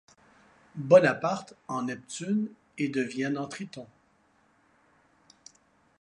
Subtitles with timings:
[0.77, 3.85] Bonaparte en Neptune et Devienne en Triton.